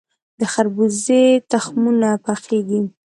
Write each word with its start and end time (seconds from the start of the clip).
د 0.39 0.41
خربوزې 0.53 1.23
تخمونه 1.51 2.09
پخیږي. 2.25 2.81